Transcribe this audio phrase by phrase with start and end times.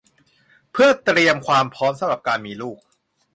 [0.71, 2.77] เพื่อเตรียมความพร้อมสำหรับการมีลูก